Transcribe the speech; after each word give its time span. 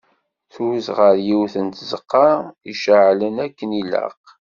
Tuz 0.53 0.85
ɣer 0.97 1.15
yiwet 1.25 1.55
n 1.65 1.67
tzeqqa 1.69 2.29
iceɛlen 2.71 3.35
akken 3.45 3.71
ilaq. 3.81 4.17